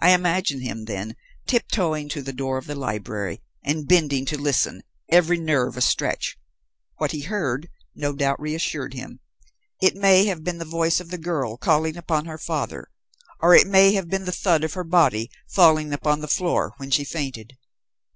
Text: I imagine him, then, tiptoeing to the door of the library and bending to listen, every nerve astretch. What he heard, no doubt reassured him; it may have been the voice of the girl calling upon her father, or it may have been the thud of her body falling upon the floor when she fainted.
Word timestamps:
I 0.00 0.10
imagine 0.10 0.60
him, 0.62 0.86
then, 0.86 1.14
tiptoeing 1.46 2.08
to 2.08 2.20
the 2.22 2.32
door 2.32 2.58
of 2.58 2.66
the 2.66 2.74
library 2.74 3.40
and 3.64 3.86
bending 3.86 4.24
to 4.26 4.36
listen, 4.36 4.82
every 5.08 5.38
nerve 5.38 5.76
astretch. 5.76 6.36
What 6.96 7.12
he 7.12 7.20
heard, 7.20 7.68
no 7.94 8.12
doubt 8.12 8.40
reassured 8.40 8.92
him; 8.94 9.20
it 9.80 9.94
may 9.94 10.24
have 10.26 10.42
been 10.42 10.58
the 10.58 10.64
voice 10.64 10.98
of 10.98 11.10
the 11.12 11.16
girl 11.16 11.58
calling 11.58 11.96
upon 11.96 12.24
her 12.24 12.38
father, 12.38 12.90
or 13.40 13.54
it 13.54 13.68
may 13.68 13.92
have 13.92 14.08
been 14.08 14.24
the 14.24 14.32
thud 14.32 14.64
of 14.64 14.72
her 14.74 14.82
body 14.82 15.30
falling 15.50 15.92
upon 15.92 16.22
the 16.22 16.26
floor 16.26 16.74
when 16.78 16.90
she 16.90 17.04
fainted. 17.04 17.56